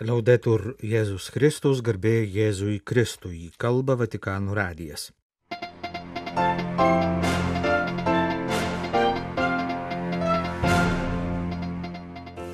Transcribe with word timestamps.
Liaudetur 0.00 0.72
Jėzus 0.80 1.26
Kristus, 1.28 1.82
garbė 1.84 2.22
Jėzui 2.24 2.78
Kristui, 2.80 3.50
kalba 3.60 3.92
Vatikanų 4.00 4.54
radijas. 4.56 5.10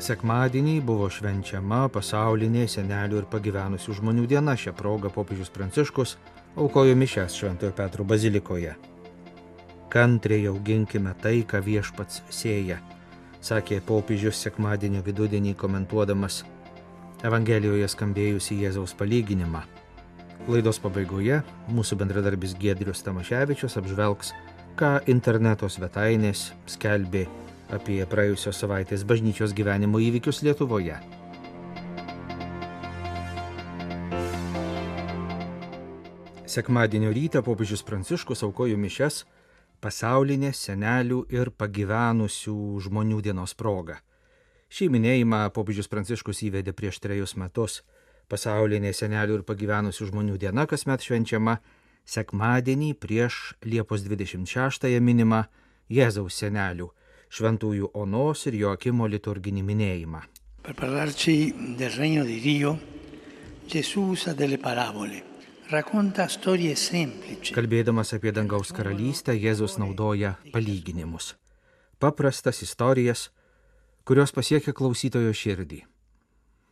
Sekmadienį 0.03 0.80
buvo 0.82 1.06
švenčiama 1.06 1.85
pasaulinė 1.95 2.66
senelių 2.66 3.22
ir 3.22 3.30
pagyvenusių 3.30 3.96
žmonių 4.00 4.26
diena. 4.26 4.56
Šią 4.58 4.74
progą 4.74 5.14
popiežius 5.14 5.54
Pranciškus 5.54 6.16
aukojo 6.58 6.98
mišęs 6.98 7.38
Šventojo 7.38 7.72
Petro 7.78 8.04
bazilikoje. 8.04 8.74
Kantriai 9.88 10.50
auginkime 10.50 11.14
tai, 11.22 11.44
ką 11.46 11.62
viešpats 11.62 12.24
sėja, 12.34 12.82
sakė 13.40 13.78
popiežius 13.86 14.42
sekmadienio 14.42 15.06
vidudienį 15.06 15.54
komentuodamas 15.54 16.42
Evangelijoje 17.19 17.88
skambėjusi 17.91 18.61
Jėzaus 18.62 18.93
palyginimą. 18.95 19.65
Laidos 20.47 20.79
pabaigoje 20.79 21.41
mūsų 21.74 21.97
bendradarbis 21.98 22.52
Gedrius 22.62 23.02
Tamaševičius 23.02 23.74
apžvelgs, 23.80 24.30
ką 24.79 24.93
interneto 25.10 25.66
svetainės 25.66 26.52
skelbė 26.70 27.24
apie 27.74 27.98
praėjusios 28.07 28.62
savaitės 28.62 29.02
bažnyčios 29.02 29.51
gyvenimo 29.51 29.98
įvykius 29.98 30.45
Lietuvoje. 30.46 31.01
Sekmadienio 36.46 37.10
rytą 37.10 37.43
popiežius 37.43 37.82
Pranciškus 37.82 38.46
aukojo 38.46 38.79
mišes 38.79 39.24
pasaulinės 39.82 40.62
senelių 40.71 41.24
ir 41.35 41.51
pagyvenusių 41.51 42.60
žmonių 42.87 43.21
dienos 43.27 43.59
proga. 43.59 43.98
Šį 44.69 44.91
minėjimą 44.93 45.47
popiežius 45.57 45.89
Pranciškus 45.89 46.43
įvedė 46.45 46.75
prieš 46.77 47.01
trejus 47.01 47.37
metus. 47.41 47.81
Pasaulinė 48.29 48.93
senelių 48.93 49.41
ir 49.41 49.45
pagyvenusių 49.49 50.10
žmonių 50.10 50.37
diena 50.41 50.66
kasmet 50.69 51.05
švenčiama 51.05 51.57
sekmadienį 52.05 52.93
prieš 53.01 53.57
Liepos 53.65 54.05
26-ąją 54.05 55.01
minimą 55.01 55.47
Jėzaus 55.88 56.37
senelių 56.43 56.91
šventųjų 57.29 57.91
Onos 57.97 58.47
ir 58.49 58.57
Joakimo 58.63 59.09
liturginį 59.09 59.65
minėjimą. 59.65 60.21
Per 60.65 60.77
parlarci 60.77 61.53
del 61.79 61.93
regno 61.97 62.25
di 62.29 62.38
Dio, 62.41 62.77
Gesù 63.69 64.10
usa 64.12 64.34
delle 64.36 64.58
parabole. 64.58 65.25
Kalbėdamas 67.53 68.14
apie 68.16 68.32
dangaus 68.32 68.70
karalystę, 68.72 69.34
Jėzus 69.36 69.77
naudoja 69.77 70.38
palyginimus. 70.53 71.34
Paprastas 72.00 72.62
istorijas, 72.64 73.28
kurios 74.08 74.32
pasiekia 74.32 74.72
klausytojo 74.72 75.34
širdį. 75.36 75.82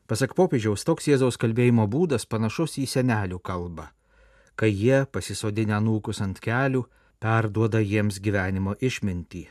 Pasak 0.08 0.32
popiežiaus, 0.38 0.86
toks 0.88 1.10
Jėzaus 1.10 1.36
kalbėjimo 1.42 1.84
būdas 1.90 2.24
panašus 2.30 2.78
į 2.80 2.86
senelių 2.88 3.42
kalbą, 3.44 3.90
kai 4.56 4.70
jie, 4.72 5.04
pasisodinę 5.04 5.82
nūkus 5.84 6.22
ant 6.24 6.40
kelių, 6.40 6.86
perduoda 7.20 7.82
jiems 7.82 8.22
gyvenimo 8.24 8.78
išmintį, 8.80 9.44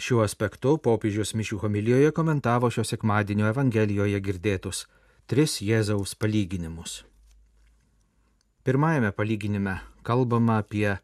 Šiuo 0.00 0.22
aspektu 0.24 0.78
popiežius 0.80 1.34
mišių 1.36 1.58
homilijoje 1.62 2.12
komentavo 2.16 2.70
šio 2.72 2.82
sekmadienio 2.88 3.50
Evangelijoje 3.50 4.20
girdėtus 4.24 4.86
tris 5.28 5.58
Jėzaus 5.60 6.14
palyginimus. 6.16 7.02
Pirmajame 8.64 9.12
palyginime 9.12 9.76
kalbama 10.02 10.56
apie 10.62 10.96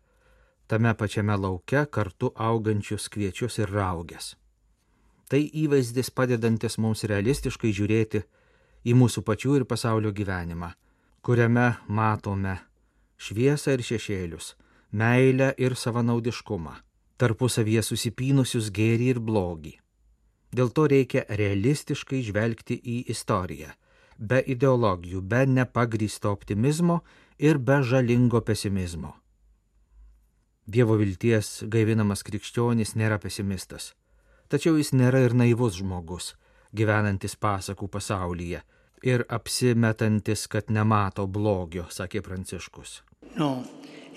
tame 0.66 0.94
pačiame 0.94 1.36
lauke 1.36 1.84
kartu 1.92 2.32
augančius 2.34 3.10
kviečius 3.12 3.60
ir 3.60 3.70
raugės. 3.76 4.36
Tai 5.28 5.40
įvaizdis 5.44 6.10
padedantis 6.10 6.78
mums 6.80 7.04
realistiškai 7.04 7.74
žiūrėti 7.76 8.24
į 8.88 8.96
mūsų 8.96 9.22
pačių 9.28 9.60
ir 9.60 9.68
pasaulio 9.68 10.12
gyvenimą, 10.16 10.72
kuriame 11.20 11.68
matome 11.88 12.56
šviesą 13.20 13.76
ir 13.76 13.84
šešėlius, 13.84 14.54
meilę 14.92 15.52
ir 15.60 15.76
savanaudiškumą 15.76 16.78
tarpusavyje 17.18 17.82
susipynusius 17.82 18.70
gėrį 18.74 19.12
ir 19.12 19.20
blogį. 19.28 19.74
Dėl 20.54 20.70
to 20.72 20.86
reikia 20.88 21.24
realistiškai 21.28 22.22
žvelgti 22.24 22.78
į 22.78 22.98
istoriją, 23.12 23.72
be 24.18 24.40
ideologijų, 24.54 25.20
be 25.20 25.44
nepagrysto 25.46 26.32
optimizmo 26.32 27.02
ir 27.38 27.58
be 27.58 27.82
žalingo 27.82 28.40
pesimizmo. 28.40 29.12
Dievo 30.68 30.96
vilties 31.00 31.64
gaivinamas 31.72 32.24
krikščionis 32.24 32.94
nėra 32.96 33.18
pesimistas, 33.20 33.94
tačiau 34.48 34.76
jis 34.80 34.92
nėra 34.92 35.22
ir 35.26 35.36
naivus 35.36 35.78
žmogus, 35.80 36.34
gyvenantis 36.74 37.36
pasakų 37.36 37.88
pasaulyje 37.88 38.62
ir 39.06 39.24
apsimetantis, 39.28 40.46
kad 40.50 40.72
nemato 40.74 41.26
blogio, 41.26 41.86
sakė 41.90 42.22
Pranciškus. 42.26 43.02
No, 43.36 43.62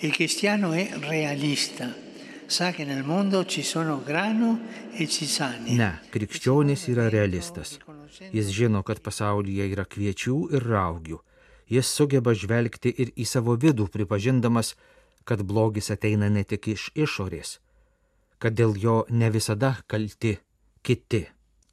il 0.01 0.13
cristiano 0.15 0.73
è 0.73 0.89
realista 0.99 1.91
sa 2.51 2.71
che 2.71 2.83
nel 2.83 3.05
mondo 3.05 3.45
ci 3.45 3.63
sono 3.63 4.03
grano 4.03 4.59
e 4.91 5.07
cisani. 5.07 5.75
Ne, 5.75 6.01
krikščionis 6.11 6.89
yra 6.91 7.07
realistas. 7.07 7.77
Jis 8.35 8.51
žino, 8.51 8.81
kad 8.83 8.99
pasaulyje 8.99 9.69
yra 9.71 9.85
kviečių 9.87 10.35
ir 10.57 10.65
raugių. 10.67 11.21
Jis 11.71 11.87
sugeba 11.87 12.33
žvelgti 12.35 12.91
ir 12.91 13.13
į 13.15 13.23
savo 13.23 13.55
vidų, 13.55 13.87
pripažindamas, 13.87 14.75
kad 15.23 15.45
blogis 15.47 15.87
ateina 15.95 16.27
ne 16.27 16.43
tik 16.43 16.67
iš 16.73 16.89
išorės, 16.91 17.61
kad 18.41 18.57
dėl 18.57 18.73
jo 18.81 18.97
ne 19.09 19.29
visada 19.29 19.75
kalti 19.87 20.33
kiti. 20.81 21.21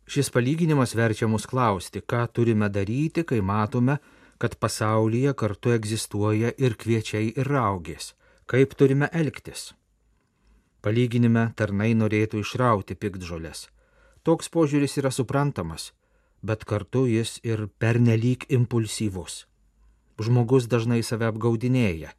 Šis 0.09 0.31
palyginimas 0.33 0.95
verčia 0.97 1.29
mus 1.29 1.47
klausti, 1.49 2.01
ką 2.01 2.27
turime 2.33 2.69
daryti, 2.73 3.25
kai 3.25 3.41
matome, 3.41 3.99
kad 4.39 4.57
pasaulyje 4.57 5.35
kartu 5.35 5.75
egzistuoja 5.75 6.53
ir 6.65 6.77
kviečiai 6.81 7.33
ir 7.35 7.51
raugės, 7.51 8.15
kaip 8.47 8.77
turime 8.79 9.09
elgtis. 9.13 9.73
Palyginime 10.85 11.49
tarnai 11.59 11.91
norėtų 11.99 12.45
išrauti 12.45 12.95
pikdžolės. 12.95 13.67
Toks 14.23 14.49
požiūris 14.55 14.97
yra 15.01 15.11
suprantamas, 15.11 15.93
bet 16.43 16.65
kartu 16.65 17.07
jis 17.11 17.39
ir 17.43 17.67
pernelyg 17.83 18.47
impulsyvus. 18.49 19.47
Žmogus 20.23 20.69
dažnai 20.71 21.03
save 21.03 21.29
apgaudinėja, 21.33 22.13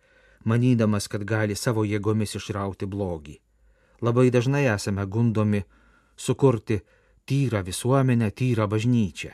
manydamas, 0.45 1.07
kad 1.07 1.23
gali 1.23 1.55
savo 1.55 1.85
jėgomis 1.87 2.35
išrauti 2.35 2.85
blogį. 2.85 3.39
Labai 4.01 4.29
dažnai 4.31 4.65
esame 4.71 5.05
gundomi 5.05 5.63
sukurti 6.15 6.79
tyrą 7.25 7.63
visuomenę, 7.63 8.31
tyrą 8.31 8.67
bažnyčią. 8.67 9.31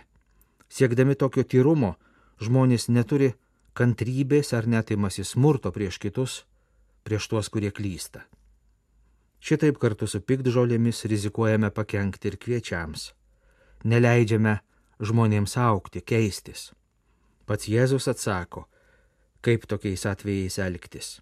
Siekdami 0.70 1.16
tokio 1.16 1.44
tyrumo, 1.44 1.96
žmonės 2.42 2.90
neturi 2.90 3.34
kantrybės 3.78 4.54
ar 4.58 4.68
net 4.68 4.92
imasi 4.92 5.24
smurto 5.24 5.72
prieš 5.72 6.00
kitus, 6.04 6.44
prieš 7.04 7.28
tuos, 7.30 7.50
kurie 7.50 7.72
klysta. 7.72 8.26
Šitaip 9.46 9.78
kartu 9.78 10.08
su 10.10 10.22
pikdžolėmis 10.26 11.04
rizikuojame 11.06 11.70
pakengti 11.70 12.32
ir 12.32 12.38
kviečiams. 12.42 13.12
Neleidžiame 13.86 14.56
žmonėms 15.00 15.54
aukti, 15.62 16.02
keistis. 16.02 16.72
Pats 17.46 17.70
Jėzus 17.70 18.10
atsako, 18.10 18.66
kaip 19.46 19.68
tokiais 19.70 20.06
atvejais 20.10 20.58
elgtis. 20.66 21.20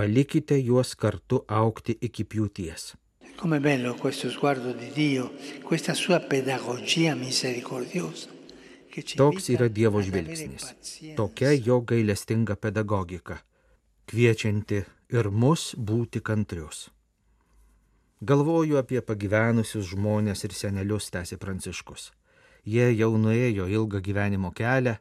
Palikite 0.00 0.56
juos 0.56 0.94
kartu 0.96 1.42
aukti 1.46 1.92
iki 2.06 2.24
pjūties. 2.24 2.84
Come 3.36 3.58
bello 3.60 3.90
questo 4.00 4.30
sguardo 4.32 4.72
di 4.72 4.86
Dio, 4.94 5.26
questa 5.62 5.92
sua 5.92 6.20
pedagogia 6.20 7.14
misericordiosa. 7.14 8.30
Toks 9.16 9.50
yra 9.52 9.68
Dievo 9.68 10.00
žvilgsnis, 10.00 10.70
tokia 11.18 11.52
jo 11.52 11.82
gailestinga 11.84 12.56
pedagogika, 12.56 13.36
kviečianti 14.08 14.80
ir 15.18 15.28
mus 15.28 15.74
būti 15.76 16.24
kantrius. 16.24 16.88
Galvoju 18.24 18.80
apie 18.80 19.04
pagyvenusius 19.04 19.92
žmonės 19.92 20.46
ir 20.48 20.56
senelius, 20.56 21.10
tęsė 21.12 21.36
Pranciškus. 21.36 22.08
Jie 22.64 22.88
jau 22.96 23.12
nuėjo 23.20 23.68
ilgą 23.68 24.00
gyvenimo 24.00 24.56
kelią 24.56 24.96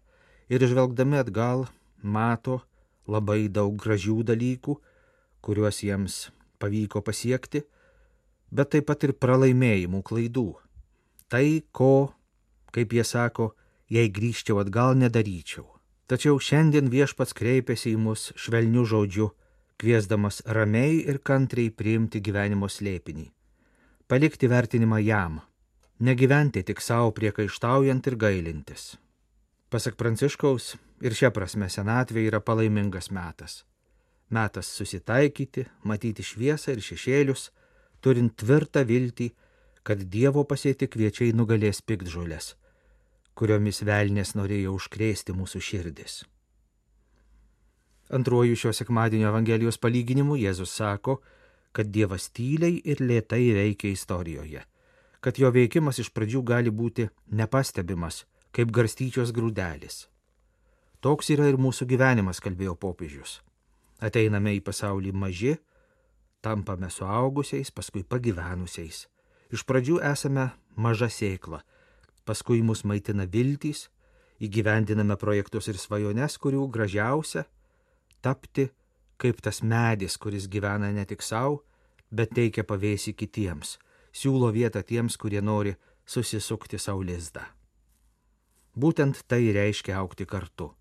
ir 0.52 0.68
žvelgdami 0.68 1.24
atgal 1.24 1.70
mato 2.04 2.60
labai 3.08 3.48
daug 3.48 3.80
gražių 3.80 4.20
dalykų, 4.28 4.76
kuriuos 5.42 5.82
jiems 5.84 6.30
pavyko 6.60 7.02
pasiekti, 7.06 7.64
bet 8.52 8.74
taip 8.76 8.90
pat 8.90 9.06
ir 9.08 9.16
pralaimėjimų 9.16 10.04
klaidų. 10.06 10.50
Tai, 11.30 11.48
ko, 11.72 12.14
kaip 12.76 12.94
jie 12.94 13.06
sako, 13.06 13.54
jei 13.90 14.10
grįžčiau 14.10 14.62
atgal 14.64 14.98
nedaryčiau. 14.98 15.68
Tačiau 16.10 16.40
šiandien 16.42 16.90
viešpats 16.90 17.36
kreipėsi 17.38 17.94
į 17.94 18.00
mus 18.02 18.32
švelnių 18.34 18.86
žodžių 18.90 19.28
kviesdamas 19.80 20.42
ramiai 20.46 21.04
ir 21.08 21.22
kantriai 21.24 21.72
priimti 21.72 22.20
gyvenimo 22.20 22.68
slėpinį, 22.68 23.30
palikti 24.12 24.50
vertinimą 24.52 25.00
jam, 25.06 25.40
negyventi 26.04 26.66
tik 26.68 26.84
savo 26.84 27.14
priekaištaujant 27.16 28.10
ir 28.12 28.18
gailintis. 28.20 28.98
Pasak 29.70 29.96
Pranciškaus, 29.96 30.74
ir 31.06 31.16
šia 31.16 31.30
prasme 31.32 31.70
senatvė 31.70 32.26
yra 32.28 32.42
palaimingas 32.44 33.12
metas. 33.14 33.64
Metas 34.30 34.70
susitaikyti, 34.78 35.66
matyti 35.84 36.24
šviesą 36.26 36.76
ir 36.76 36.84
šešėlius, 36.86 37.50
turint 38.02 38.36
tvirtą 38.38 38.84
viltį, 38.86 39.32
kad 39.84 40.04
Dievo 40.14 40.44
pasėti 40.46 40.88
kviečiai 40.92 41.34
nugalės 41.34 41.82
pikdžolės, 41.82 42.54
kuriomis 43.34 43.82
velnės 43.88 44.36
norėjo 44.38 44.76
užkrėsti 44.78 45.34
mūsų 45.34 45.64
širdis. 45.70 46.20
Antruoju 48.14 48.56
šio 48.58 48.74
sekmadienio 48.74 49.30
Evangelijos 49.30 49.78
palyginimu 49.82 50.38
Jėzus 50.38 50.74
sako, 50.78 51.20
kad 51.72 51.90
Dievas 51.94 52.30
tyliai 52.34 52.80
ir 52.86 53.02
lėtai 53.02 53.44
veikia 53.58 53.94
istorijoje, 53.94 54.64
kad 55.22 55.42
jo 55.42 55.50
veikimas 55.54 56.02
iš 56.02 56.14
pradžių 56.14 56.46
gali 56.46 56.74
būti 56.74 57.10
nepastebimas, 57.34 58.24
kaip 58.54 58.72
garstyčios 58.74 59.34
grūdelis. 59.34 60.08
Toks 61.02 61.30
yra 61.34 61.46
ir 61.50 61.62
mūsų 61.62 61.86
gyvenimas, 61.90 62.42
kalbėjo 62.44 62.74
popiežius. 62.76 63.40
Ateiname 64.00 64.56
į 64.56 64.64
pasaulį 64.64 65.12
maži, 65.12 65.58
tampame 66.42 66.90
suaugusiais, 66.90 67.72
paskui 67.72 68.06
pagyvenusiais. 68.08 69.08
Iš 69.52 69.66
pradžių 69.68 70.00
esame 70.12 70.52
maža 70.76 71.10
sėkla, 71.12 71.62
paskui 72.24 72.62
mus 72.64 72.86
maitina 72.88 73.26
viltys, 73.26 73.90
įgyvendiname 74.40 75.18
projektus 75.20 75.68
ir 75.68 75.78
svajones, 75.78 76.38
kurių 76.40 76.70
gražiausia- 76.72 77.46
tapti 78.24 78.70
kaip 79.20 79.42
tas 79.44 79.62
medis, 79.62 80.18
kuris 80.18 80.48
gyvena 80.48 80.94
ne 80.94 81.06
tik 81.06 81.22
savo, 81.22 81.64
bet 82.12 82.32
teikia 82.32 82.64
pavėsi 82.64 83.14
kitiems, 83.14 83.78
siūlo 84.16 84.52
vietą 84.56 84.84
tiems, 84.84 85.18
kurie 85.20 85.42
nori 85.42 85.76
susisukti 86.08 86.80
savo 86.80 87.04
lizdą. 87.04 87.44
Būtent 88.80 89.26
tai 89.28 89.52
reiškia 89.54 89.98
aukti 90.00 90.26
kartu. 90.26 90.72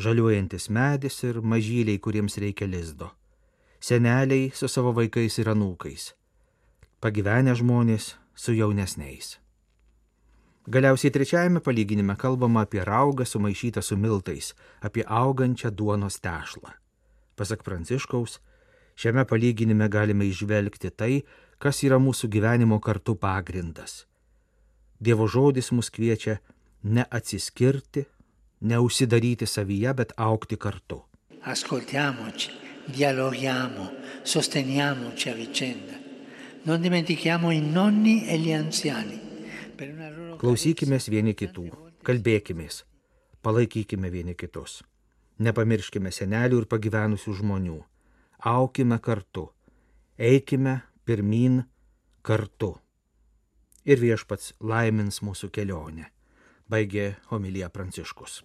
Žaliuojantis 0.00 0.70
medis 0.72 1.18
ir 1.28 1.42
mažyliai, 1.44 2.00
kuriems 2.00 2.38
reikia 2.40 2.66
lizdo. 2.66 3.10
Seneliai 3.80 4.50
su 4.54 4.68
savo 4.68 4.94
vaikais 4.96 5.36
ir 5.42 5.50
anūkais. 5.52 6.12
Pagyvenę 7.04 7.52
žmonės 7.60 8.14
su 8.34 8.54
jaunesniais. 8.56 9.34
Galiausiai 10.70 11.12
trečiajame 11.12 11.60
palyginime 11.60 12.16
kalbama 12.16 12.62
apie 12.64 12.84
raugą 12.84 13.24
sumaišytą 13.24 13.82
su 13.82 13.96
miltais, 13.96 14.54
apie 14.80 15.04
augančią 15.04 15.70
duonos 15.70 16.20
tešlą. 16.20 16.72
Pasak 17.36 17.64
Pranciškaus, 17.64 18.38
šiame 18.96 19.24
palyginime 19.24 19.88
galime 19.88 20.28
išvelgti 20.28 20.92
tai, 20.92 21.24
kas 21.58 21.82
yra 21.84 21.98
mūsų 22.00 22.28
gyvenimo 22.28 22.80
kartu 22.80 23.16
pagrindas. 23.16 24.06
Dievo 25.00 25.28
žodis 25.28 25.72
mus 25.72 25.88
kviečia 25.92 26.38
neatsiskirti, 26.84 28.06
neužsidaryti 28.60 29.46
savyje, 29.46 29.94
bet 29.94 30.12
aukti 30.16 30.56
kartu. 30.56 31.04
Ascoltiamoci, 31.42 32.50
dialoghiamo, 32.96 33.90
sosteniamoci 34.24 35.30
a 35.30 35.34
vicenda. 35.34 35.96
Non 36.64 36.80
dimentichiamo 36.80 37.50
i 37.50 37.60
nonni 37.60 38.26
e 38.28 38.38
gli 38.38 38.52
anziani. 38.52 39.20
Klausykime 40.36 40.98
vieni 41.08 41.32
kitų, 41.32 41.70
kalbėkime, 42.04 42.66
palaikykime 43.40 44.10
vieni 44.12 44.34
kitus. 44.36 44.82
Nepamirškime 45.40 46.12
senelių 46.12 46.60
ir 46.60 46.66
pagyvenusių 46.68 47.32
žmonių. 47.40 47.78
Aukime 48.44 48.98
kartu, 49.00 49.46
eikime 50.18 50.82
pirmin 51.04 51.62
kartu. 52.22 52.74
Ir 53.88 54.00
viešpats 54.00 54.52
laimins 54.60 55.22
mūsų 55.24 55.48
kelionę, 55.48 56.10
baigė 56.70 57.14
homilija 57.30 57.68
Pranciškus. 57.74 58.40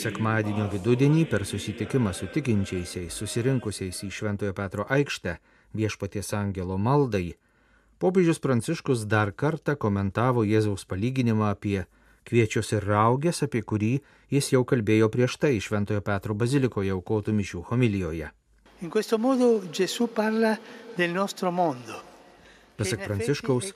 Sekmadienio 0.00 0.64
vidudienį 0.72 1.26
per 1.28 1.42
susitikimą 1.44 2.14
su 2.16 2.26
tikinčiaisiais 2.32 3.16
susirinkusiais 3.20 3.98
į 4.06 4.08
Šventojo 4.16 4.54
Petro 4.56 4.86
aikštę 4.88 5.34
viešpaties 5.76 6.32
angelo 6.38 6.78
maldai, 6.80 7.34
popiežius 8.00 8.40
Pranciškus 8.40 9.04
dar 9.04 9.34
kartą 9.42 9.76
komentavo 9.76 10.46
Jėzaus 10.48 10.86
palyginimą 10.88 11.50
apie 11.50 11.84
kviečius 12.28 12.72
ir 12.76 12.86
raugės, 12.86 13.42
apie 13.46 13.62
kurį 13.62 13.94
jis 14.30 14.52
jau 14.54 14.62
kalbėjo 14.64 15.08
prieš 15.12 15.38
tai 15.42 15.56
Šventojo 15.60 16.02
Petro 16.04 16.34
bazilikoje 16.34 16.92
aukotų 16.94 17.34
mišių 17.36 17.64
homilijoje. 17.70 18.30
Pasak 22.80 23.02
Pranciškaus, 23.04 23.74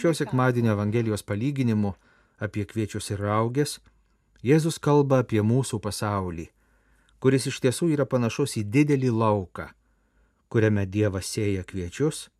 šio 0.00 0.10
sekmadienio 0.14 0.72
Evangelijos 0.74 1.22
palyginimu 1.22 1.94
apie 2.42 2.64
kviečius 2.66 3.12
ir 3.14 3.22
raugės 3.22 3.78
Jėzus 4.40 4.78
kalba 4.80 5.18
apie 5.20 5.42
mūsų 5.44 5.82
pasaulį, 5.84 6.46
kuris 7.20 7.46
iš 7.50 7.58
tiesų 7.60 7.90
yra 7.92 8.06
panašus 8.08 8.56
į 8.56 8.62
didelį 8.72 9.10
lauką, 9.12 9.66
kuriame 10.48 10.86
Dievas 10.88 11.28
sėja 11.28 11.60
kviečius, 11.68 12.30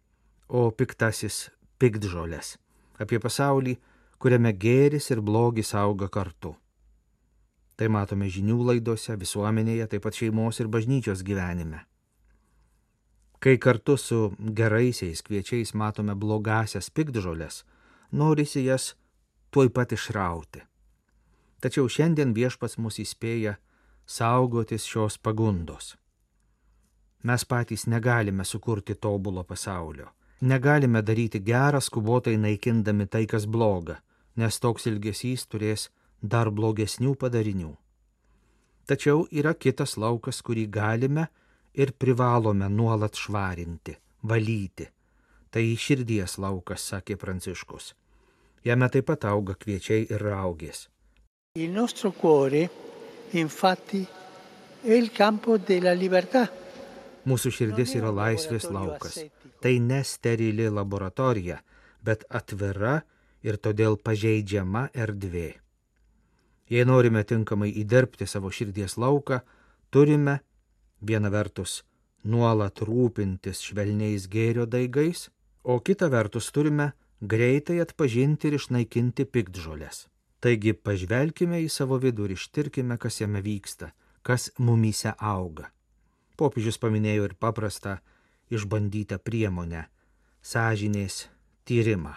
o 0.48 0.70
piktasis 0.72 1.50
piktžolės. 1.76 2.56
Apie 2.96 3.20
pasaulį, 3.20 3.76
kuriame 4.20 4.52
gėris 4.52 5.08
ir 5.14 5.22
blogis 5.24 5.72
auga 5.74 6.08
kartu. 6.12 6.52
Tai 7.80 7.88
matome 7.88 8.28
žinių 8.28 8.58
laidose, 8.68 9.16
visuomenėje, 9.16 9.86
taip 9.88 10.04
pat 10.04 10.18
šeimos 10.18 10.60
ir 10.60 10.68
bažnyčios 10.68 11.22
gyvenime. 11.24 11.86
Kai 13.40 13.56
kartu 13.56 13.96
su 13.96 14.18
geraisiais 14.56 15.22
kviečiais 15.24 15.72
matome 15.72 16.12
blogasias 16.12 16.90
piktžolės, 16.92 17.62
norisi 18.12 18.66
jas 18.66 18.90
tuoj 19.50 19.72
pat 19.72 19.96
išrauti. 19.96 20.60
Tačiau 21.64 21.88
šiandien 21.88 22.36
viešpats 22.36 22.76
mus 22.76 23.00
įspėja 23.00 23.56
saugotis 24.04 24.84
šios 24.84 25.16
pagundos. 25.16 25.94
Mes 27.24 27.44
patys 27.44 27.86
negalime 27.88 28.44
sukurti 28.44 28.94
tobulo 28.94 29.44
pasaulio. 29.44 30.12
Negalime 30.40 31.02
daryti 31.02 31.40
gerą 31.40 31.80
skubotai 31.80 32.36
naikindami 32.36 33.06
tai, 33.06 33.26
kas 33.28 33.44
bloga, 33.44 33.98
nes 34.40 34.60
toks 34.64 34.88
ilgesys 34.90 35.46
turės 35.52 35.88
dar 36.22 36.50
blogesnių 36.50 37.14
padarinių. 37.20 37.74
Tačiau 38.88 39.26
yra 39.30 39.52
kitas 39.54 39.96
laukas, 40.00 40.40
kurį 40.42 40.66
galime 40.66 41.28
ir 41.74 41.92
privalome 41.92 42.68
nuolat 42.68 43.14
švarinti, 43.14 43.94
valyti. 44.26 44.88
Tai 45.50 45.62
širdies 45.84 46.38
laukas, 46.42 46.86
sakė 46.92 47.16
Pranciškus. 47.18 47.92
Jame 48.66 48.88
taip 48.92 49.06
pat 49.10 49.26
auga 49.30 49.54
kviečiai 49.58 50.06
ir 50.10 50.22
raugės. 50.22 50.88
Il 51.54 51.70
nostro 51.74 52.12
cuore, 52.12 52.68
infatti, 53.32 54.06
è 54.82 54.92
il 54.92 55.10
campo 55.10 55.56
della 55.58 55.92
libertà. 55.92 56.48
Mūsų 57.26 57.50
širdis 57.52 57.94
yra 57.98 58.12
laisvės 58.14 58.68
laukas. 58.70 59.18
Tai 59.60 59.72
ne 59.84 60.02
sterili 60.04 60.68
laboratorija, 60.70 61.58
bet 62.02 62.24
atvira 62.30 63.00
ir 63.42 63.56
todėl 63.56 63.96
pažeidžiama 63.96 64.88
erdvė. 64.94 65.50
Jei 66.70 66.86
norime 66.86 67.24
tinkamai 67.26 67.70
įdirbti 67.82 68.26
savo 68.30 68.50
širdies 68.54 68.96
lauką, 69.00 69.40
turime 69.90 70.38
viena 71.00 71.30
vertus 71.32 71.80
nuolat 72.24 72.82
rūpintis 72.84 73.62
švelniais 73.64 74.28
gėrio 74.30 74.66
daigais, 74.66 75.28
o 75.64 75.80
kita 75.80 76.10
vertus 76.12 76.50
turime 76.52 76.92
greitai 77.20 77.80
atpažinti 77.82 78.48
ir 78.48 78.58
išnaikinti 78.60 79.26
piktžolės. 79.26 80.06
Taigi 80.40 80.72
pažvelkime 80.72 81.60
į 81.64 81.68
savo 81.68 81.98
vidų 82.00 82.28
ir 82.30 82.36
ištirkime, 82.36 82.96
kas 82.96 83.20
jame 83.20 83.42
vyksta, 83.44 83.90
kas 84.22 84.50
mumyse 84.58 85.12
auga. 85.18 85.68
Popiežius 86.40 86.80
paminėjo 86.80 87.28
ir 87.28 87.34
paprastą 87.36 87.98
išbandytą 88.50 89.18
priemonę- 89.20 89.84
sąžinės 90.52 91.28
tyrimą, 91.68 92.14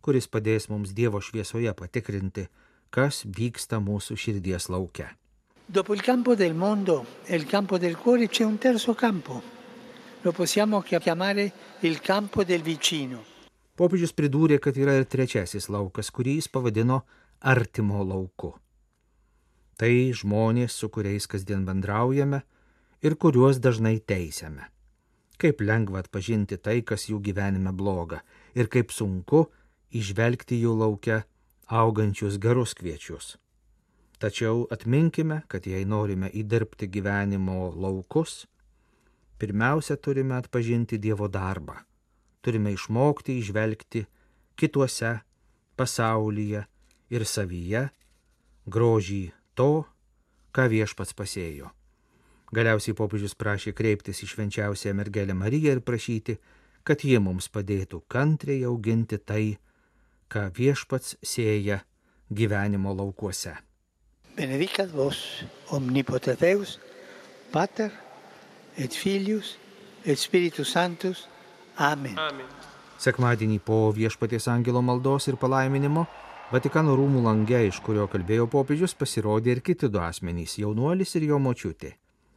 kuris 0.00 0.28
padės 0.28 0.68
mums 0.72 0.92
Dievo 0.96 1.20
šviesoje 1.20 1.72
patikrinti, 1.76 2.48
kas 2.90 3.24
vyksta 3.24 3.80
mūsų 3.80 4.16
širdies 4.16 4.68
laukia. 4.68 5.10
Dopo 5.66 5.94
il 5.94 6.02
campo 6.02 6.34
del 6.34 6.54
mondo 6.54 7.06
e 7.26 7.36
il 7.36 7.46
campo 7.46 7.78
del 7.78 7.96
cuore 7.96 8.28
c'è 8.28 8.44
un 8.44 8.58
terzo 8.58 8.94
campo. 8.94 9.40
Lo 10.22 10.32
possiamo 10.32 10.80
chiamare 10.80 11.52
il 11.80 12.00
campo 12.00 12.42
del 12.44 12.62
vicino. 12.62 13.22
Popiežius 13.78 14.12
pridūrė, 14.12 14.58
kad 14.60 14.76
yra 14.76 14.98
ir 14.98 15.06
trečiasis 15.08 15.70
laukas, 15.72 16.10
kurį 16.12 16.34
jis 16.36 16.50
pavadino 16.52 17.04
artimo 17.40 18.02
lauku. 18.04 18.50
Tai 19.80 19.92
žmonės, 20.12 20.74
su 20.76 20.90
kuriais 20.92 21.24
kasdien 21.24 21.62
bendraujame 21.64 22.42
ir 23.00 23.16
kuriuos 23.16 23.62
dažnai 23.64 24.02
teisiame. 24.04 24.66
Kaip 25.40 25.62
lengva 25.64 26.02
atpažinti 26.02 26.58
tai, 26.60 26.82
kas 26.84 27.06
jų 27.08 27.22
gyvenime 27.24 27.72
bloga 27.72 28.20
ir 28.52 28.68
kaip 28.68 28.92
sunku 28.92 29.46
išvelgti 29.90 30.60
jų 30.62 30.74
laukia 30.80 31.22
augančius 31.66 32.38
gerus 32.42 32.74
kviečius. 32.74 33.36
Tačiau 34.20 34.66
atminkime, 34.70 35.42
kad 35.48 35.66
jei 35.66 35.86
norime 35.88 36.28
įdirbti 36.28 36.90
gyvenimo 36.92 37.70
laukus, 37.72 38.44
pirmiausia 39.40 39.96
turime 39.96 40.36
atpažinti 40.36 40.98
Dievo 41.00 41.28
darbą. 41.28 41.78
Turime 42.44 42.74
išmokti 42.76 43.38
išvelgti 43.40 44.04
kituose, 44.56 45.20
pasaulyje 45.76 46.66
ir 47.10 47.24
savyje 47.24 47.88
grožį 48.68 49.22
to, 49.56 49.84
ką 50.52 50.66
viešpats 50.68 51.16
pasėjo. 51.16 51.70
Galiausiai 52.52 52.96
popiežius 52.98 53.36
prašė 53.38 53.72
kreiptis 53.78 54.20
į 54.24 54.28
švenčiausią 54.34 54.92
mergelę 54.98 55.36
Mariją 55.38 55.76
ir 55.76 55.82
prašyti, 55.86 56.36
kad 56.82 57.04
ji 57.06 57.20
mums 57.22 57.48
padėtų 57.48 58.02
kantriai 58.10 58.64
auginti 58.66 59.20
tai, 59.22 59.56
ką 60.30 60.46
viešpats 60.56 61.16
sėja 61.22 61.80
gyvenimo 62.30 62.94
laukuose. 62.94 63.56
Benedicat 64.36 64.92
vos 64.94 65.42
omnipotenteus, 65.74 66.78
Pater 67.52 67.90
et 68.78 68.94
Filius 68.94 69.56
et 70.06 70.18
Spiritus 70.18 70.70
Sanctus. 70.70 71.26
Amen. 71.76 72.16
Amen. 72.18 72.46
Sekmadienį 73.00 73.58
po 73.64 73.88
viešpaties 73.96 74.46
angelo 74.52 74.82
maldos 74.84 75.26
ir 75.28 75.36
palaiminimo 75.40 76.06
Vatikano 76.50 76.96
rūmų 76.98 77.20
lange, 77.22 77.60
iš 77.68 77.76
kurio 77.86 78.08
kalbėjo 78.10 78.48
popiežius, 78.50 78.96
pasirodė 78.98 79.52
ir 79.54 79.60
kiti 79.62 79.86
du 79.86 80.00
asmenys- 80.02 80.56
jaunuolis 80.62 81.14
ir 81.14 81.28
jo 81.28 81.38
močiutė. 81.38 81.92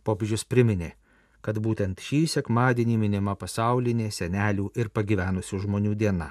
Popiežius 0.05 0.43
priminė, 0.45 0.91
kad 1.41 1.57
būtent 1.57 1.97
šį 1.97 2.19
sekmadienį 2.35 2.97
minima 3.00 3.33
pasaulinė 3.35 4.12
senelių 4.13 4.69
ir 4.77 4.89
pagyvenusių 4.89 5.59
žmonių 5.65 5.95
diena. 5.97 6.29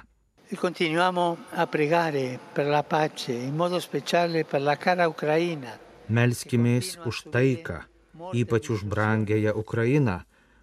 E 0.49 0.57
continuiamo 0.57 1.39
a 1.51 1.67
pregare 1.67 2.39
per 2.53 2.67
la 2.67 2.83
pace, 2.83 3.33
in 3.33 3.57
modo 3.57 3.81
speciale 3.81 4.45
per 4.45 4.61
la 4.61 4.77
cara 4.77 5.09
Ucraina. 5.09 5.79
Melskimės 6.13 6.99
už 7.09 7.23
taiką, 7.33 7.79
ypač 8.37 8.69
už 8.75 8.83
brangėją 8.85 9.55
Ukrainą, 9.57 10.19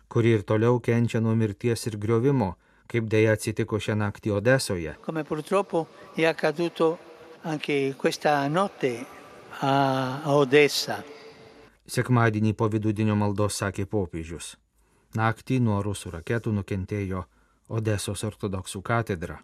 kuri 0.08 0.36
ir 0.38 0.44
toliau 0.44 0.78
kenčia 0.80 1.20
nuo 1.20 1.34
mirties 1.34 1.88
ir 1.90 1.98
griovimo, 1.98 2.58
kaip 2.86 3.08
dėja 3.10 3.34
atsitiko 3.34 3.80
šią 3.80 3.96
naktį 3.98 4.36
Odesoje. 4.38 4.96
come 5.02 5.24
purtroppo 5.24 5.88
è 6.16 6.26
accaduto 6.26 7.00
anche 7.44 7.96
questa 7.98 8.48
notte 8.48 9.06
a, 9.62 10.22
a 10.24 10.36
Odessa. 10.36 11.04
Sekmadienį 11.88 12.54
po 12.54 12.68
vidudinio 12.70 13.16
maldos 13.16 13.58
sakė 13.58 13.86
popiežius. 13.90 14.56
Naktį 15.16 15.60
nuo 15.60 15.82
rusų 15.82 16.12
raketų 16.20 16.52
nukentėjo 16.54 17.26
Odesos 17.70 18.24
ortodoksų 18.24 18.82
katedra. 18.82 19.40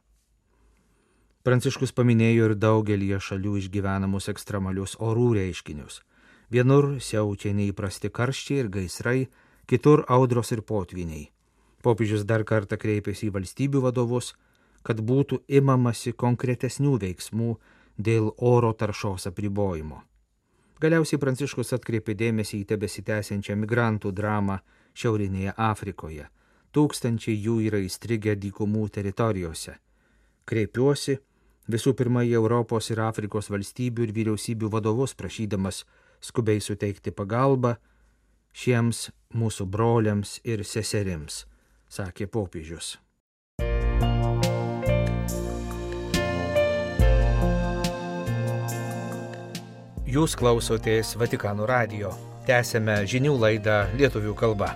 Pranciškus 1.46 1.92
paminėjo 1.94 2.46
ir 2.50 2.54
daugelį 2.58 3.20
šalių 3.22 3.52
išgyvenamus 3.60 4.32
ekstremalius 4.32 4.96
orų 4.98 5.28
reiškinius. 5.38 6.00
Vienur 6.50 6.88
siaučia 7.08 7.52
neįprasti 7.54 8.10
karščiai 8.10 8.64
ir 8.64 8.70
gaisrai, 8.74 9.28
kitur 9.70 10.02
audros 10.10 10.50
ir 10.56 10.64
potviniai. 10.66 11.28
Popiežius 11.86 12.24
dar 12.26 12.42
kartą 12.50 12.80
kreipėsi 12.82 13.28
į 13.28 13.36
valstybių 13.36 13.84
vadovus, 13.84 14.32
kad 14.82 15.04
būtų 15.12 15.44
imamasi 15.60 16.16
konkretesnių 16.18 16.96
veiksmų 17.04 17.52
dėl 17.98 18.32
oro 18.38 18.74
taršos 18.74 19.30
apribojimo. 19.30 20.02
Galiausiai 20.82 21.22
Pranciškus 21.22 21.76
atkreipė 21.78 22.18
dėmesį 22.18 22.64
į 22.64 22.70
tebesitęsiančią 22.74 23.60
migrantų 23.62 24.16
dramą 24.18 24.58
Šiaurinėje 24.98 25.54
Afrikoje. 25.70 26.26
Tūkstančiai 26.74 27.38
jų 27.38 27.62
yra 27.70 27.86
įstrigę 27.86 28.34
dykumų 28.34 28.90
teritorijose. 28.98 29.78
Kreipiuosi 30.50 31.20
visų 31.72 31.96
pirma 31.98 32.24
į 32.26 32.36
Europos 32.40 32.90
ir 32.94 33.02
Afrikos 33.06 33.50
valstybių 33.54 34.08
ir 34.08 34.14
vyriausybių 34.16 34.72
vadovus, 34.74 35.16
prašydamas 35.18 35.84
skubiai 36.24 36.62
suteikti 36.62 37.14
pagalbą 37.16 37.76
šiems 38.56 39.10
mūsų 39.36 39.68
broliams 39.68 40.40
ir 40.48 40.64
seserims, 40.64 41.44
sakė 41.92 42.30
popiežius. 42.32 42.96
Jūs 50.16 50.38
klausotės 50.40 51.18
Vatikano 51.20 51.66
radio. 51.68 52.14
Tęsėme 52.48 53.02
žinių 53.10 53.34
laidą 53.42 53.82
lietuvių 54.00 54.36
kalba. 54.38 54.70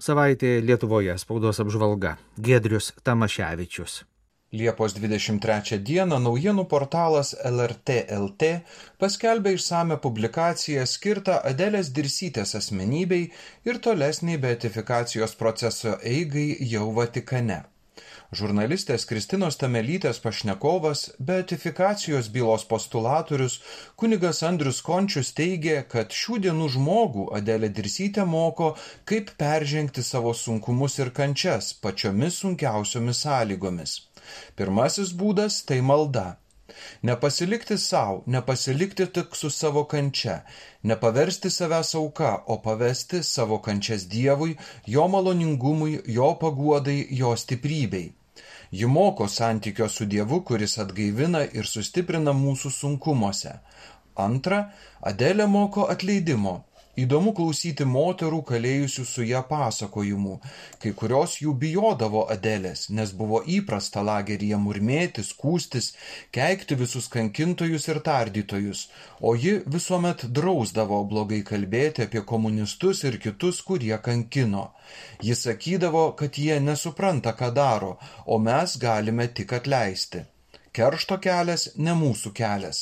Savaitė 0.00 0.62
Lietuvoje 0.64 1.12
spaudos 1.20 1.58
apžvalga. 1.60 2.14
Gedrius 2.40 2.86
Tamaševičius. 3.04 3.98
Liepos 4.56 4.94
23 4.96 5.76
dieną 5.88 6.16
naujienų 6.24 6.64
portalas 6.70 7.34
LRT 7.50 7.98
LT 8.16 8.48
paskelbė 9.02 9.52
išsame 9.58 9.98
publikaciją 10.06 10.86
skirtą 10.88 11.36
Adelės 11.50 11.92
Dirsytės 11.98 12.56
asmenybei 12.58 13.28
ir 13.68 13.82
tolesniai 13.84 14.40
beatifikacijos 14.46 15.36
proceso 15.42 15.98
eigai 16.14 16.48
jau 16.72 16.88
Vatikane. 16.96 17.60
Žurnalistės 18.30 19.08
Kristinos 19.10 19.56
Tamelytės 19.58 20.20
pašnekovas, 20.22 21.00
beatifikacijos 21.18 22.28
bylos 22.30 22.62
postulatorius 22.72 23.56
kunigas 23.98 24.44
Andrius 24.46 24.78
Končius 24.86 25.32
teigė, 25.34 25.80
kad 25.90 26.14
šių 26.14 26.38
dienų 26.44 26.68
žmogų 26.76 27.24
Adelė 27.34 27.72
Dirsytė 27.74 28.22
moko, 28.22 28.76
kaip 29.02 29.32
peržengti 29.40 30.04
savo 30.06 30.30
sunkumus 30.30 31.00
ir 31.02 31.10
kančias 31.16 31.72
pačiomis 31.74 32.38
sunkiausiomis 32.44 33.24
sąlygomis. 33.26 33.96
Pirmasis 34.54 35.10
būdas- 35.10 35.58
tai 35.66 35.80
malda. 35.80 36.36
Nepasilikti 37.02 37.78
savo, 37.78 38.22
nepasilikti 38.26 39.08
tik 39.10 39.34
su 39.34 39.50
savo 39.50 39.84
kančia, 39.90 40.44
nepaversti 40.84 41.50
savęs 41.50 41.96
auka, 41.98 42.44
o 42.46 42.62
pavesti 42.62 43.24
savo 43.24 43.58
kančias 43.58 44.06
Dievui, 44.06 44.56
jo 44.86 45.08
maloningumui, 45.08 46.00
jo 46.06 46.30
paguodai, 46.38 47.08
jo 47.10 47.34
stiprybei. 47.34 48.19
Ji 48.70 48.86
moko 48.86 49.28
santykio 49.28 49.88
su 49.88 50.06
Dievu, 50.06 50.40
kuris 50.46 50.78
atgaivina 50.78 51.42
ir 51.58 51.66
sustiprina 51.66 52.32
mūsų 52.32 52.70
sunkumuose. 52.70 53.56
Antra, 54.14 54.60
Adelė 55.02 55.46
moko 55.46 55.86
atleidimo. 55.90 56.52
Įdomu 56.98 57.30
klausyti 57.38 57.84
moterų 57.86 58.40
kalėjusių 58.48 59.04
su 59.06 59.22
ją 59.22 59.40
pasakojimų. 59.46 60.32
Kai 60.82 60.90
kurios 60.98 61.36
jų 61.38 61.52
bijodavo 61.62 62.24
Adelės, 62.34 62.88
nes 62.90 63.12
buvo 63.14 63.38
įprasta 63.46 64.02
lageryje 64.02 64.58
murmėti, 64.58 65.22
skūstis, 65.22 65.92
keikti 66.34 66.74
visus 66.80 67.06
kankintojus 67.12 67.86
ir 67.92 68.00
tardytojus, 68.08 68.88
o 69.22 69.36
ji 69.38 69.60
visuomet 69.76 70.26
drausdavo 70.34 70.98
blogai 71.12 71.44
kalbėti 71.52 72.08
apie 72.08 72.24
komunistus 72.32 73.04
ir 73.06 73.20
kitus, 73.22 73.62
kurie 73.62 73.94
kankino. 74.02 74.66
Jis 75.22 75.46
sakydavo, 75.46 76.10
kad 76.18 76.42
jie 76.42 76.58
nesupranta, 76.58 77.38
ką 77.38 77.54
daro, 77.54 77.96
o 78.26 78.42
mes 78.42 78.76
galime 78.82 79.30
tik 79.30 79.54
atleisti. 79.60 80.26
Keršto 80.76 81.16
kelias 81.18 81.64
ne 81.84 81.92
mūsų 81.98 82.30
kelias. 82.38 82.80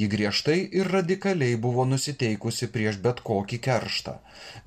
Ji 0.00 0.08
griežtai 0.14 0.56
ir 0.80 0.88
radikaliai 0.94 1.58
buvo 1.66 1.84
nusiteikusi 1.86 2.66
prieš 2.74 2.98
bet 3.04 3.20
kokį 3.28 3.58
kerštą. 3.66 4.14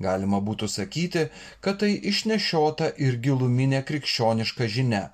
Galima 0.06 0.40
būtų 0.46 0.68
sakyti, 0.74 1.26
kad 1.60 1.82
tai 1.82 1.90
išnešiota 2.12 2.88
ir 3.06 3.18
giluminė 3.26 3.82
krikščioniška 3.90 4.70
žinia. 4.76 5.04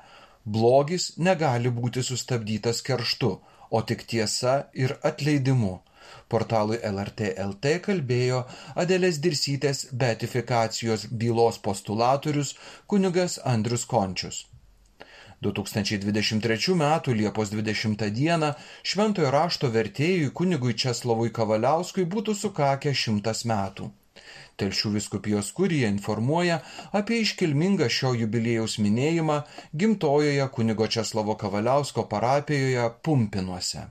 Blogis 0.57 1.11
negali 1.29 1.73
būti 1.81 2.05
sustabdytas 2.07 2.85
kerštu, 2.87 3.33
o 3.71 3.83
tik 3.91 4.07
tiesa 4.13 4.55
ir 4.85 4.95
atleidimu. 5.11 5.75
Portalui 6.33 6.79
LRT 6.91 7.33
LT 7.45 7.75
kalbėjo 7.85 8.39
Adelės 8.85 9.19
Dirsytės 9.25 9.83
beatifikacijos 10.03 11.09
bylos 11.25 11.59
postulatorius 11.67 12.55
kunigas 12.87 13.41
Andrius 13.55 13.85
Končius. 13.95 14.45
2023 15.41 16.75
m. 16.75 16.85
Liepos 17.15 17.53
20 17.55 18.11
d. 18.11 18.53
Šventojo 18.83 19.31
rašto 19.31 19.71
vertėjui 19.71 20.33
kunigui 20.35 20.75
Česlavui 20.75 21.31
Kavaliauskui 21.31 22.07
būtų 22.11 22.35
sukakę 22.35 22.95
šimtas 22.95 23.45
metų. 23.47 23.91
Telšių 24.59 24.91
viskupijos 24.97 25.53
kurija 25.55 25.91
informuoja 25.93 26.57
apie 27.01 27.21
iškilmingą 27.23 27.87
šio 27.99 28.17
jubiliejaus 28.23 28.81
minėjimą 28.83 29.37
gimtojoje 29.83 30.49
kunigo 30.57 30.89
Česlavo 30.97 31.39
Kavaliausko 31.39 32.09
parapijoje 32.11 32.91
Pumpinuose. 33.07 33.87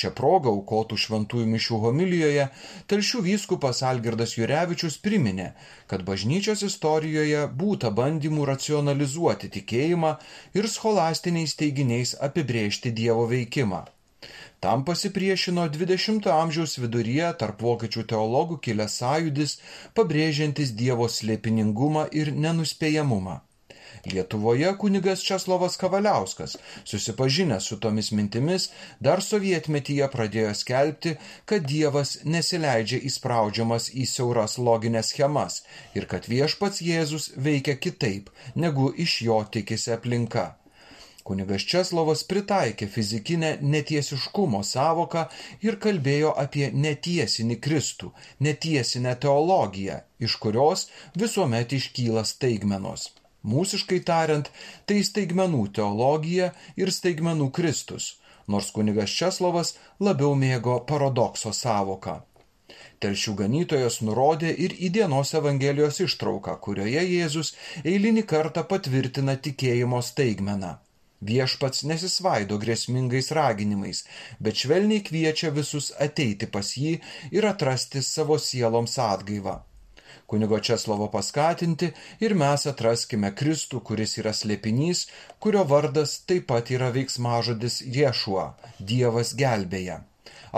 Šią 0.00 0.12
progą 0.18 0.52
aukotų 0.56 0.98
šventųjų 1.04 1.46
mišių 1.54 1.80
homilijoje 1.84 2.46
telšių 2.92 3.22
vyskupas 3.28 3.82
Algirdas 3.90 4.36
Jurevičius 4.38 4.98
priminė, 5.06 5.48
kad 5.90 6.04
bažnyčios 6.10 6.62
istorijoje 6.68 7.42
būta 7.62 7.92
bandymų 8.00 8.46
racionalizuoti 8.52 9.52
tikėjimą 9.58 10.14
ir 10.60 10.70
scholastiniais 10.76 11.56
teiginiais 11.62 12.16
apibrėžti 12.28 12.94
Dievo 13.02 13.28
veikimą. 13.32 13.84
Tam 14.64 14.84
pasipriešino 14.88 15.66
20-ojo 15.72 16.36
amžiaus 16.42 16.78
viduryje 16.82 17.32
tarp 17.42 17.60
vokiečių 17.66 18.06
teologų 18.12 18.56
kilęs 18.66 18.96
sąjudis, 19.02 19.58
pabrėžiantis 19.98 20.72
Dievo 20.80 21.10
slėpiningumą 21.18 22.06
ir 22.22 22.32
nenuspėjamumą. 22.46 23.42
Lietuvoje 24.12 24.72
kunigas 24.78 25.22
Česlovas 25.26 25.76
Kavaliauskas, 25.80 26.56
susipažinęs 26.84 27.68
su 27.70 27.78
tomis 27.82 28.12
mintimis, 28.12 28.68
dar 29.00 29.22
sovietmetyje 29.28 30.08
pradėjo 30.12 30.52
skelbti, 30.54 31.16
kad 31.44 31.66
Dievas 31.70 32.18
nesileidžia 32.24 33.00
įspraudžiamas 33.10 33.88
į 33.94 34.06
siauras 34.12 34.58
loginės 34.68 35.10
schemas 35.14 35.62
ir 35.98 36.06
kad 36.12 36.30
viešpats 36.30 36.84
Jėzus 36.90 37.32
veikia 37.48 37.74
kitaip, 37.88 38.30
negu 38.54 38.92
iš 39.06 39.18
jo 39.26 39.40
tikisi 39.56 39.96
aplinka. 39.96 40.52
Kunigas 41.26 41.64
Česlovas 41.66 42.20
pritaikė 42.30 42.86
fizikinę 42.96 43.48
netiesiškumo 43.74 44.60
savoką 44.68 45.24
ir 45.66 45.80
kalbėjo 45.86 46.30
apie 46.44 46.68
netiesinį 46.84 47.58
Kristų, 47.66 48.12
netiesinę 48.46 49.18
teologiją, 49.26 50.00
iš 50.22 50.38
kurios 50.44 50.86
visuomet 51.24 51.74
iškyla 51.80 52.22
staigmenos. 52.34 53.10
Mūsiškai 53.46 54.00
tariant, 54.10 54.48
tai 54.86 55.02
staigmenų 55.06 55.66
teologija 55.78 56.52
ir 56.82 56.92
staigmenų 56.98 57.50
Kristus, 57.58 58.14
nors 58.54 58.72
kunigas 58.74 59.12
Česlovas 59.18 59.76
labiau 60.08 60.34
mėgo 60.38 60.80
paradokso 60.88 61.52
savoką. 61.54 62.22
Telšių 63.04 63.34
ganytojas 63.40 64.00
nurodė 64.08 64.50
ir 64.66 64.74
į 64.86 64.88
dienos 64.96 65.30
Evangelijos 65.40 66.00
ištrauką, 66.06 66.56
kurioje 66.64 67.04
Jėzus 67.04 67.52
eilinį 67.84 68.24
kartą 68.32 68.64
patvirtina 68.72 69.36
tikėjimo 69.46 70.00
staigmeną. 70.10 70.72
Viešpats 71.30 71.84
nesisvaido 71.90 72.58
grėsmingais 72.64 73.30
raginimais, 73.38 74.02
bet 74.40 74.58
švelniai 74.62 75.04
kviečia 75.06 75.52
visus 75.60 75.92
ateiti 76.08 76.50
pas 76.56 76.74
jį 76.82 76.98
ir 77.38 77.48
atrasti 77.52 78.02
savo 78.08 78.36
sieloms 78.48 78.98
atgaivą. 79.06 79.56
Kunigo 80.26 80.58
Česlovo 80.58 81.06
paskatinti 81.10 81.92
ir 82.20 82.34
mes 82.34 82.66
atraskime 82.66 83.30
Kristų, 83.40 83.80
kuris 83.88 84.16
yra 84.18 84.32
slėpinys, 84.34 85.06
kurio 85.38 85.62
vardas 85.70 86.18
taip 86.26 86.48
pat 86.50 86.72
yra 86.74 86.90
veiksmažodis 86.96 87.80
Ješua- 87.96 88.46
Dievas 88.90 89.34
gelbėja. 89.38 90.00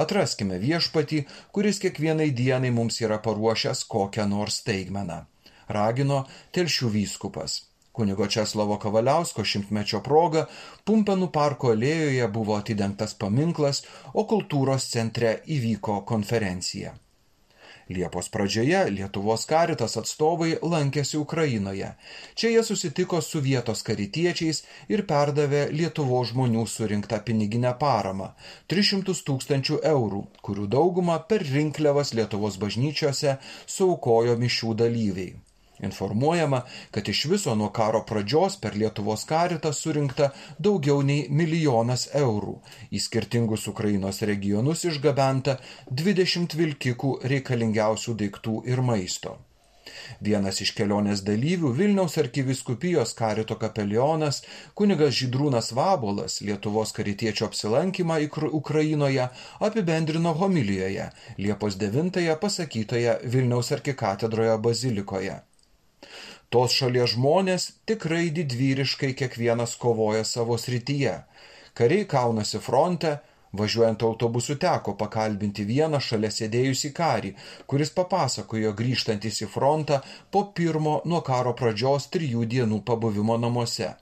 Atraskime 0.03 0.57
viešpatį, 0.63 1.25
kuris 1.53 1.81
kiekvienai 1.83 2.31
dienai 2.41 2.71
mums 2.71 3.01
yra 3.05 3.19
paruošęs 3.25 3.85
kokią 3.95 4.29
nors 4.29 4.61
staigmeną. 4.63 5.25
Ragino 5.69 6.25
telšių 6.57 6.89
vyskupas. 6.95 7.57
Kunigo 7.93 8.29
Česlovo 8.31 8.77
Kavaliausko 8.79 9.45
šimtmečio 9.53 10.01
proga 10.07 10.47
Pumpenų 10.87 11.29
parko 11.35 11.73
alėjoje 11.75 12.29
buvo 12.39 12.57
atidengtas 12.57 13.15
paminklas, 13.25 13.83
o 14.15 14.25
kultūros 14.33 14.89
centre 14.93 15.35
įvyko 15.59 15.99
konferencija. 16.13 16.95
Liepos 17.89 18.29
pradžioje 18.29 18.83
Lietuvos 18.93 19.47
karitas 19.49 19.97
atstovai 20.01 20.59
lankėsi 20.61 21.17
Ukrainoje. 21.17 21.89
Čia 22.37 22.51
jie 22.53 22.65
susitiko 22.69 23.23
su 23.25 23.41
vietos 23.41 23.81
karitiečiais 23.87 24.63
ir 24.93 25.05
perdavė 25.09 25.65
Lietuvos 25.73 26.35
žmonių 26.35 26.67
surinktą 26.69 27.23
piniginę 27.25 27.73
paramą- 27.81 28.31
300 28.75 29.25
tūkstančių 29.31 29.81
eurų, 29.95 30.23
kurių 30.45 30.69
daugumą 30.77 31.19
per 31.33 31.49
rinkliavas 31.57 32.13
Lietuvos 32.13 32.61
bažnyčiose 32.61 33.39
saukojo 33.67 34.37
mišių 34.45 34.75
dalyviai. 34.85 35.48
Informuojama, 35.83 36.63
kad 36.91 37.09
iš 37.09 37.25
viso 37.33 37.55
nuo 37.55 37.71
karo 37.71 38.03
pradžios 38.09 38.59
per 38.63 38.77
Lietuvos 38.77 39.25
karitą 39.29 39.73
surinkta 39.73 40.31
daugiau 40.59 41.03
nei 41.03 41.27
milijonas 41.31 42.09
eurų. 42.23 42.57
Į 42.91 43.03
skirtingus 43.09 43.69
Ukrainos 43.73 44.23
regionus 44.33 44.87
išgabenta 44.89 45.59
20 45.91 46.57
vilkikų 46.63 47.19
reikalingiausių 47.35 48.17
daiktų 48.25 48.63
ir 48.73 48.83
maisto. 48.83 49.39
Vienas 50.29 50.61
iš 50.65 50.73
kelionės 50.77 51.23
dalyvių 51.27 51.71
Vilniaus 51.79 52.17
arkiviskupijos 52.23 53.15
karito 53.19 53.57
kapelionas 53.63 54.43
kunigas 54.81 55.17
Žydrūnas 55.19 55.73
Vabolas 55.79 56.41
Lietuvos 56.49 56.95
karitiečio 56.99 57.49
apsilankymą 57.49 58.21
Ukrainoje 58.61 59.29
apibendrino 59.71 60.35
homilijoje 60.43 61.11
Liepos 61.39 61.79
9 61.85 62.25
pasakytoje 62.47 63.19
Vilniaus 63.25 63.73
arkikatedroje 63.79 64.59
bazilikoje. 64.69 65.39
Tos 66.55 66.77
šalies 66.81 67.15
žmonės 67.15 67.71
tikrai 67.91 68.29
didvyriškai 68.37 69.15
kiekvienas 69.21 69.77
kovoja 69.83 70.25
savo 70.25 70.59
srityje. 70.59 71.17
Kariai 71.79 72.07
kaunasi 72.11 72.61
fronte, 72.65 73.19
Važiuojant 73.59 74.03
autobusu 74.05 74.57
teko 74.61 74.93
pakalbinti 75.03 75.65
vieną 75.69 76.01
šalia 76.07 76.29
sėdėjusį 76.39 76.91
karį, 76.99 77.31
kuris 77.73 77.93
papasakojo 77.99 78.75
grįžtantis 78.81 79.41
į 79.47 79.49
frontą 79.55 80.01
po 80.31 80.43
pirmo 80.59 80.99
nuo 81.13 81.23
karo 81.29 81.55
pradžios 81.61 82.11
trijų 82.17 82.45
dienų 82.55 82.83
pabuvimo 82.91 83.39
namuose. 83.45 83.95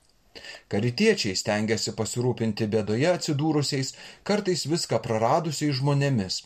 Karitiečiai 0.73 1.39
stengiasi 1.39 1.95
pasirūpinti 2.01 2.67
bėdoje 2.75 3.09
atsidūrusiais, 3.13 3.95
kartais 4.27 4.67
viską 4.73 5.01
praradusiais 5.07 5.79
žmonėmis. 5.79 6.43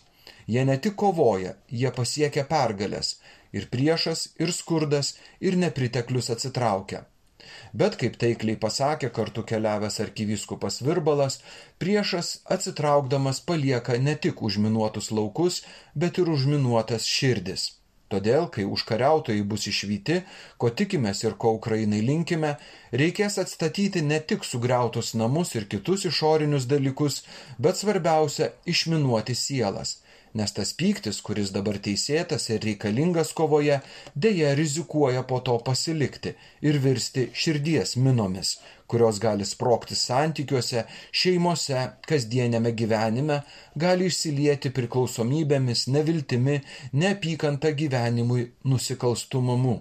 Jie 0.47 0.64
ne 0.64 0.77
tik 0.79 0.97
kovoja, 1.03 1.55
jie 1.71 1.90
pasiekia 1.95 2.45
pergalės, 2.49 3.19
ir 3.53 3.69
priešas, 3.71 4.27
ir 4.43 4.53
skurdas, 4.53 5.14
ir 5.40 5.57
nepriteklius 5.57 6.31
atsitraukia. 6.35 7.05
Bet 7.73 7.97
kaip 8.01 8.16
taikliai 8.21 8.59
pasakė 8.64 9.11
kartu 9.16 9.43
keliavęs 9.51 9.99
arkivyskupas 10.05 10.81
Virbalas, 10.87 11.40
priešas 11.83 12.31
atsitraukdamas 12.57 13.40
palieka 13.51 13.99
ne 14.07 14.16
tik 14.27 14.43
užminuotus 14.49 15.11
laukus, 15.19 15.61
bet 15.95 16.19
ir 16.23 16.33
užminuotas 16.35 17.07
širdis. 17.16 17.71
Todėl, 18.11 18.49
kai 18.55 18.64
užkariautojai 18.66 19.43
bus 19.51 19.69
išvyti, 19.71 20.16
ko 20.59 20.71
tikimės 20.79 21.23
ir 21.23 21.37
ko 21.43 21.53
Ukrainai 21.59 22.01
linkime, 22.03 22.57
reikės 23.03 23.38
atstatyti 23.38 24.03
ne 24.03 24.19
tik 24.33 24.47
sugriautus 24.49 25.12
namus 25.21 25.55
ir 25.55 25.69
kitus 25.71 26.09
išorinius 26.11 26.66
dalykus, 26.73 27.23
bet 27.59 27.79
svarbiausia- 27.79 28.51
išminuoti 28.75 29.38
sielas 29.45 30.01
nes 30.35 30.53
tas 30.53 30.73
pyktis, 30.81 31.21
kuris 31.27 31.51
dabar 31.55 31.79
teisėtas 31.83 32.49
ir 32.51 32.62
reikalingas 32.66 33.33
kovoje, 33.37 33.81
dėja 34.14 34.53
rizikuoja 34.59 35.25
po 35.31 35.40
to 35.47 35.57
pasilikti 35.66 36.35
ir 36.66 36.79
virsti 36.85 37.27
širdies 37.43 37.97
minomis, 37.97 38.55
kurios 38.90 39.19
gali 39.23 39.47
sprokti 39.47 39.99
santykiuose, 39.99 40.87
šeimose, 41.23 41.83
kasdienėme 42.07 42.73
gyvenime, 42.79 43.43
gali 43.85 44.11
išsilieti 44.11 44.73
priklausomybėmis, 44.79 45.87
neviltimi, 45.95 46.61
neapykanta 46.93 47.75
gyvenimui, 47.83 48.51
nusikalstumumu. 48.64 49.81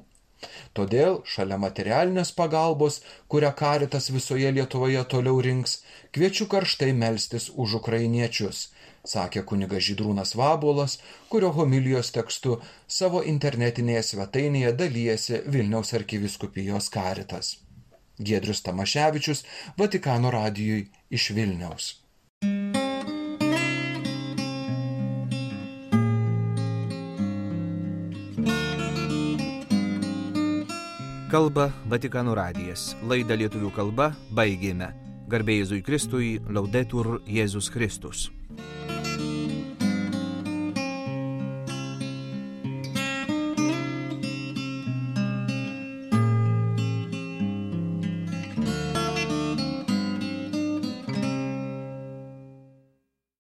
Todėl 0.78 1.18
šalia 1.28 1.58
materialinės 1.60 2.30
pagalbos, 2.32 3.02
kurią 3.28 3.50
karitas 3.62 4.08
visoje 4.16 4.52
Lietuvoje 4.56 5.02
toliau 5.14 5.42
rinks, 5.44 5.82
kviečiu 6.16 6.48
karštai 6.54 6.94
melstis 6.96 7.50
už 7.64 7.82
ukrainiečius 7.82 8.70
sakė 9.10 9.44
kunigas 9.52 9.86
Žydrūnas 9.88 10.36
Vabolas, 10.38 11.00
kurio 11.30 11.50
homilijos 11.56 12.12
tekstu 12.16 12.60
savo 12.88 13.24
internetinėje 13.34 14.04
svetainėje 14.12 14.76
dalyjasi 14.84 15.42
Vilniaus 15.48 15.96
arkiviskupijos 15.98 16.92
karitas. 16.94 17.58
Giedrius 18.20 18.62
Tamaševičius, 18.66 19.46
Vatikano 19.78 20.32
radijui 20.32 20.90
iš 21.10 21.30
Vilniaus. 21.38 21.96
Kalba 31.30 31.68
Vatikano 31.86 32.34
radijas. 32.34 32.96
Laidą 33.06 33.38
lietuvių 33.38 33.70
kalba 33.76 34.10
baigėme. 34.34 34.90
Garbėjai 35.30 35.62
Jėzui 35.62 35.84
Kristui, 35.86 36.34
laudetur 36.50 37.20
Jėzus 37.30 37.70
Kristus. 37.70 38.30